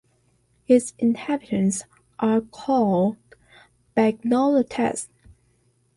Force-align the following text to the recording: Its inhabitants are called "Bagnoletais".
Its 0.67 0.95
inhabitants 0.97 1.83
are 2.17 2.41
called 2.41 3.17
"Bagnoletais". 3.95 5.09